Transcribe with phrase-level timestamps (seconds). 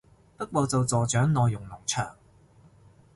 [0.35, 2.15] 不過就助長內容農場